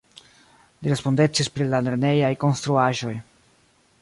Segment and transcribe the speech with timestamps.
[0.85, 3.15] Li respondecis pri la lernejaj konstruaĵoj.